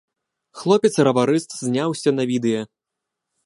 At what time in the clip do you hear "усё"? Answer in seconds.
1.95-2.09